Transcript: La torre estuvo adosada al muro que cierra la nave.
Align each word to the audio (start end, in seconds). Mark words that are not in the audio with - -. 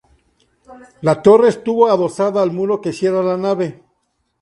La 1.01 1.21
torre 1.21 1.49
estuvo 1.49 1.85
adosada 1.87 2.41
al 2.41 2.49
muro 2.51 2.81
que 2.81 2.91
cierra 2.91 3.21
la 3.21 3.37
nave. 3.37 3.83